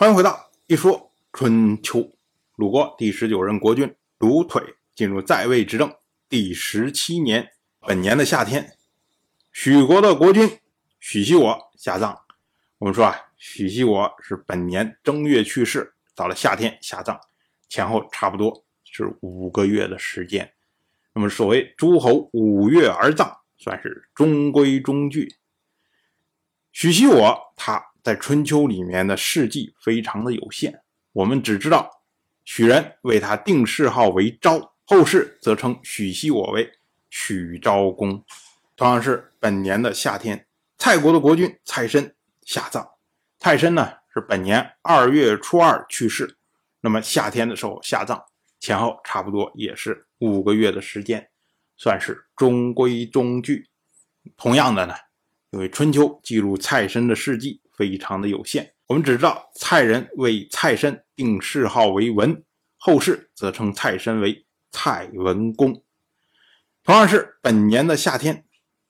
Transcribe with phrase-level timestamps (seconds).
[0.00, 2.16] 欢迎回到一说春秋。
[2.54, 4.62] 鲁国第十九任国君鲁腿
[4.94, 5.92] 进入在位执政
[6.28, 8.76] 第十七年，本年的夏天，
[9.50, 10.60] 许国的国君
[11.00, 12.16] 许西我下葬。
[12.78, 17.20] 我们说啊，许西我是本年正月去世，到了夏天下葬，
[17.68, 20.54] 前后差不多是五个月的时间。
[21.12, 25.34] 那么所谓诸侯五月而葬，算是中规中矩。
[26.70, 27.84] 许西我他。
[28.08, 30.80] 在春秋里面的事迹非常的有限，
[31.12, 31.90] 我们只知道
[32.42, 36.72] 许人为他定谥号为昭，后世则称许熙我为
[37.10, 38.24] 许昭公。
[38.76, 40.46] 同样是本年的夏天，
[40.78, 42.14] 蔡国的国君蔡申
[42.46, 42.88] 下葬。
[43.38, 46.38] 蔡申呢是本年二月初二去世，
[46.80, 48.18] 那么夏天的时候下葬，
[48.58, 51.28] 前后差不多也是五个月的时间，
[51.76, 53.68] 算是中规中矩。
[54.38, 54.94] 同样的呢，
[55.50, 57.60] 因为春秋记录蔡申的事迹。
[57.78, 62.42] 非常的有限，我们只知道蔡人为蔡申定谥号为文，
[62.76, 65.84] 后世则称蔡申为蔡文公。
[66.82, 68.44] 同样是本年的夏天，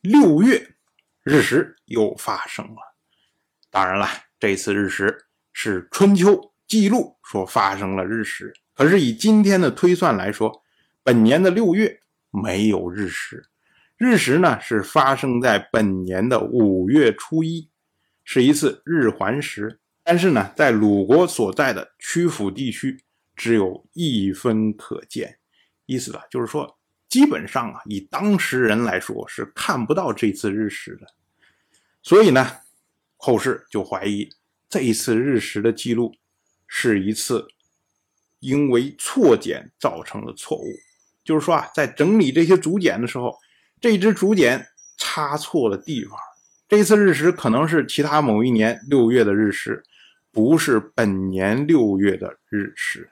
[0.00, 0.74] 六月
[1.22, 2.96] 日食又发生了。
[3.70, 4.08] 当然了，
[4.40, 10.64] 这次日食是春秋记录说发生了日食，可是以今天的推算来说，
[11.04, 13.48] 本年的六月没有日食，
[13.96, 17.70] 日食呢是发生在本年的五月初一。
[18.24, 23.02] 是一次日环食，但是呢，在鲁国所在的曲阜地区
[23.34, 25.38] 只有一分可见，
[25.86, 31.06] 意思啊，就是说，基本上啊，以当时人来说是看不到这次日食的。
[32.02, 32.58] 所以呢，
[33.16, 34.28] 后世就怀疑
[34.68, 36.14] 这一次日食的记录
[36.66, 37.46] 是一次
[38.40, 40.64] 因为错检造成的错误，
[41.22, 43.36] 就是说啊，在整理这些竹简的时候，
[43.80, 46.18] 这支竹简插错了地方。
[46.72, 49.84] 这次日食可能是其他某一年六月的日食，
[50.30, 53.10] 不是本年六月的日食。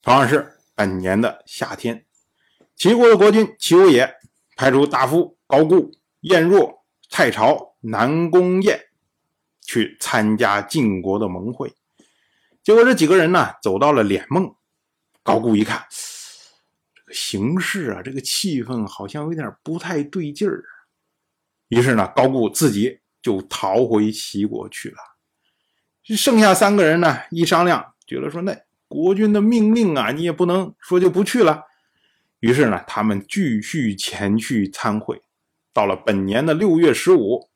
[0.00, 2.04] 同样是本年的夏天，
[2.76, 4.14] 齐国的国君齐武野
[4.54, 5.90] 派出大夫高固、
[6.20, 8.80] 晏若、蔡朝、南宫晏
[9.60, 11.74] 去参加晋国的盟会。
[12.62, 14.54] 结果这几个人呢，走到了敛梦。
[15.24, 15.84] 高固一看，
[16.94, 20.62] 这个形势啊，这个气氛好像有点不太对劲儿。
[21.66, 23.00] 于是呢，高固自己。
[23.22, 24.96] 就逃回齐国去了。
[26.16, 28.56] 剩下三个人呢，一商量，觉得说那
[28.88, 31.64] 国君的命令啊，你也不能说就不去了。
[32.40, 35.20] 于是呢，他们继续前去参会。
[35.72, 37.48] 到了本年的六月十五，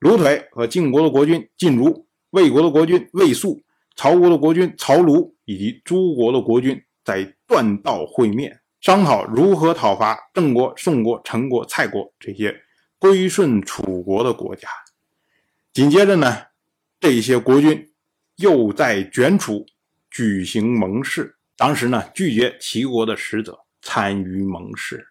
[0.00, 3.62] 鲁腿和晋国的国君晋如、魏国的国君魏肃、
[3.96, 12.54] 曹国的国君曹庐以及诸国的国君在断道会面，商讨如何讨伐郑国、宋国、陈国、蔡国这些
[12.98, 14.68] 归顺楚国的国家。
[15.74, 16.46] 紧接着呢，
[17.00, 17.92] 这些国君
[18.36, 19.66] 又在卷楚
[20.08, 25.08] 举行盟誓，当时呢拒绝齐国的使者参与盟誓，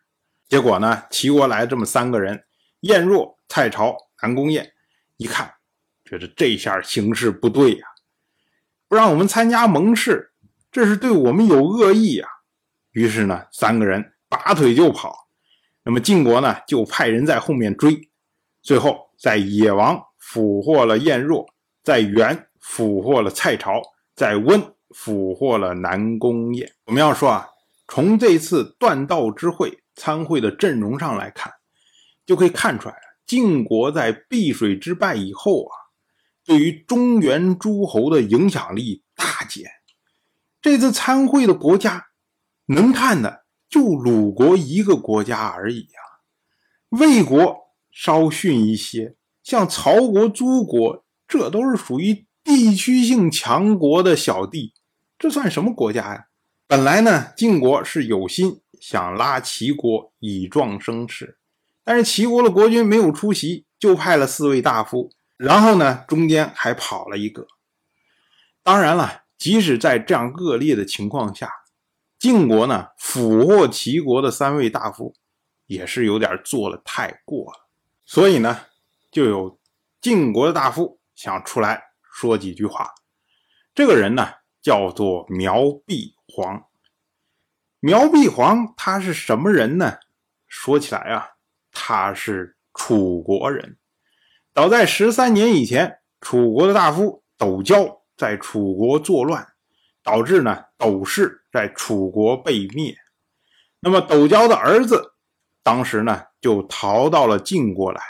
[0.48, 2.46] 结果呢齐国来这么三个人，
[2.80, 4.72] 晏若、蔡朝、南宫晏，
[5.18, 5.56] 一看
[6.06, 7.86] 觉得这下形势不对呀，
[8.88, 10.32] 不让我们参加盟誓，
[10.72, 12.26] 这是对我们有恶意呀。
[12.92, 15.28] 于是呢三个人拔腿就跑，
[15.84, 18.10] 那么晋国呢就派人在后面追，
[18.62, 20.02] 最后在野王。
[20.34, 21.46] 俘获了晏若，
[21.84, 23.80] 在元俘获了蔡朝，
[24.16, 26.74] 在温俘获了南宫雁。
[26.86, 27.48] 我们要说啊，
[27.88, 31.54] 从这次断道之会参会的阵容上来看，
[32.26, 32.96] 就可以看出来，
[33.28, 35.74] 晋国在避水之败以后啊，
[36.44, 39.70] 对于中原诸侯的影响力大减。
[40.64, 42.08] 这次参会的国家
[42.66, 46.02] 能看的就鲁国一个国家而已啊，
[46.90, 47.56] 魏国
[47.92, 49.16] 稍逊一些。
[49.44, 54.74] 像曹国、诸国，这都是属于地区性强国的小弟，
[55.20, 56.28] 这算什么国家呀？
[56.66, 61.38] 本来呢，晋国是有心想拉齐国以壮声势，
[61.84, 67.46] 但是齐国的国君没有出席，就派了四位大夫，然后呢，中间还跑了一个。
[68.64, 71.52] 当然了，即使在这样恶劣的情况下，
[72.18, 75.14] 晋国呢俘获齐国的三位大夫，
[75.68, 77.68] 也是有点做了太过了，
[78.06, 78.62] 所以呢。
[79.14, 79.60] 就有
[80.02, 82.92] 晋国的大夫想出来说几句话。
[83.76, 84.28] 这个人呢，
[84.62, 86.66] 叫做苗碧黄。
[87.80, 90.00] 苗碧黄他是什么人呢？
[90.48, 91.30] 说起来啊，
[91.72, 93.78] 他是楚国人。
[94.54, 99.48] 早在十三年以前，楚国的大夫斗椒在楚国作乱，
[100.02, 102.96] 导致呢斗氏在楚国被灭。
[103.80, 105.14] 那么斗椒的儿子
[105.62, 108.02] 当时呢就逃到了晋国来。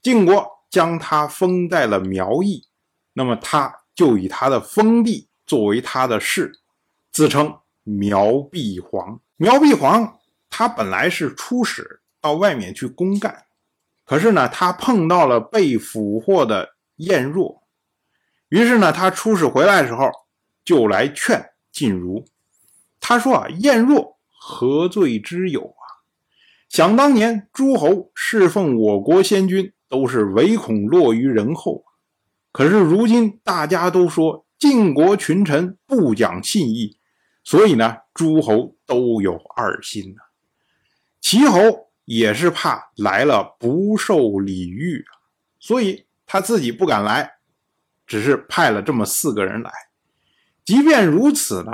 [0.00, 2.66] 晋国将他封在了苗邑，
[3.14, 6.52] 那么他就以他的封地作为他的士，
[7.10, 9.20] 自称苗碧皇。
[9.36, 10.18] 苗碧皇
[10.48, 13.46] 他本来是出使到外面去公干，
[14.04, 17.62] 可是呢，他碰到了被俘获的晏若，
[18.48, 20.10] 于是呢，他出使回来的时候
[20.64, 22.24] 就来劝晋如。
[23.00, 26.04] 他说啊，晏若何罪之有啊？
[26.68, 31.84] 想当年诸侯侍奉我国先君，都是唯恐落于人后。
[32.52, 36.98] 可是如今大家都说晋国群臣不讲信义，
[37.44, 40.22] 所以呢，诸侯都有二心呐。
[41.20, 45.04] 齐侯也是怕来了不受礼遇，
[45.60, 47.34] 所以他自己不敢来，
[48.06, 49.70] 只是派了这么四个人来。
[50.64, 51.72] 即便如此呢，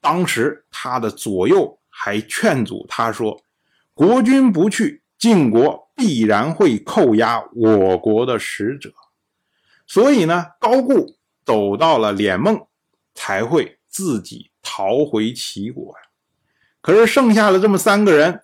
[0.00, 3.42] 当时他的左右还劝阻他说
[3.94, 8.92] ：“国君不去，晋国必然会扣押我国的使者。”
[9.86, 12.66] 所以呢，高固走到了脸梦，
[13.14, 16.08] 才会自己逃回齐国呀。
[16.80, 18.42] 可是剩下了这么三个人，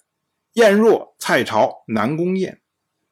[0.54, 2.58] 晏若、蔡朝、南宫偃，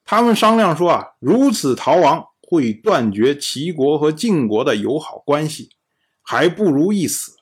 [0.05, 5.71] 他们商量说啊，如此逃亡会断绝齐国和晋国的友好关系，
[6.23, 7.37] 还不如一死。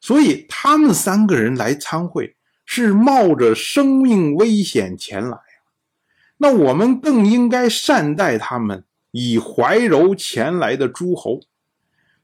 [0.00, 5.38] 所以他们三个人来参会，是冒着生命危险前来
[6.42, 8.84] 那我们更应该善待他们。
[9.12, 11.40] 以怀柔前来的诸侯，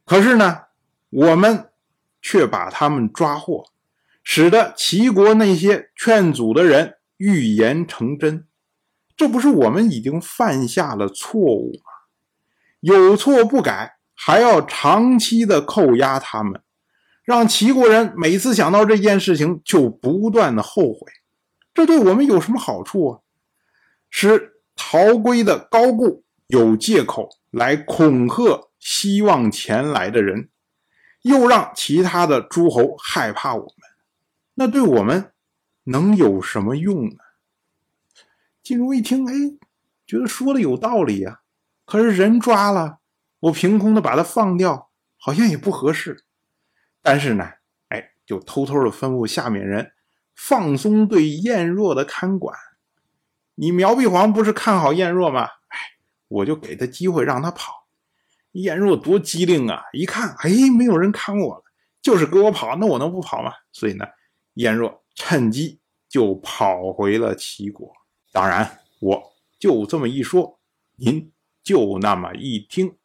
[0.06, 0.62] 可是呢，
[1.10, 1.68] 我们
[2.22, 3.66] 却把他们抓获，
[4.24, 8.46] 使得齐国那些劝阻的人预言成真，
[9.14, 12.08] 这不是我们已经犯下了错误吗？
[12.80, 16.62] 有错不改，还要长期的扣押他们，
[17.22, 21.00] 让齐国人每次想到这件事情就不断的后悔，
[21.74, 23.20] 这对我们有什么好处啊？
[24.10, 26.24] 使逃归的高固。
[26.46, 30.48] 有借口来恐吓希望前来的人，
[31.20, 33.74] 又让其他的诸侯害怕我们，
[34.54, 35.32] 那对我们
[35.84, 37.16] 能有什么用呢？
[38.62, 39.58] 晋如一听，哎，
[40.06, 41.40] 觉得说的有道理呀。
[41.84, 43.00] 可是人抓了，
[43.40, 46.24] 我凭空的把他放掉，好像也不合适。
[47.02, 47.44] 但是呢，
[47.88, 49.92] 哎，就偷偷的吩咐下面人
[50.34, 52.58] 放松对燕若的看管。
[53.60, 55.42] 你苗碧皇不是看好燕若吗？
[55.42, 55.78] 哎
[56.28, 57.72] 我就给他机会让他跑，
[58.52, 59.82] 晏若多机灵啊！
[59.92, 61.64] 一看，哎，没有人看我了，
[62.02, 63.50] 就是给我跑，那我能不跑吗？
[63.72, 64.04] 所以呢，
[64.54, 67.90] 晏若趁机就跑回了齐国。
[68.30, 70.60] 当然，我就这么一说，
[70.96, 71.32] 您
[71.64, 72.96] 就那么一听。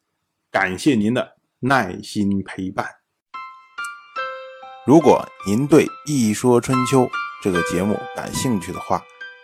[0.50, 2.86] 感谢您的耐心陪伴。
[4.86, 7.06] 如果您对《一说春秋》
[7.42, 9.02] 这个节目感兴趣的话，